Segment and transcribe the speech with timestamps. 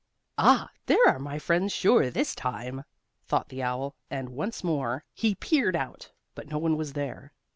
[0.39, 2.85] "Ah, there are my friends, sure, this time!"
[3.27, 7.33] thought the owl, and once more he peered out, but no one was there.